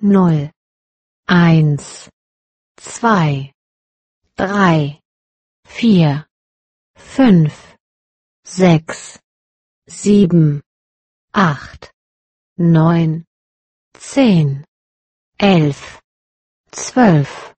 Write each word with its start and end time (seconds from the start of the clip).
null, 0.00 0.50
eins, 1.26 2.08
zwei, 2.76 3.52
drei, 4.36 5.00
vier, 5.66 6.26
fünf, 6.96 7.76
sechs, 8.44 9.20
sieben, 9.86 10.62
acht, 11.32 11.92
neun, 12.56 13.24
zehn, 13.96 14.64
elf, 15.38 16.00
zwölf, 16.72 17.49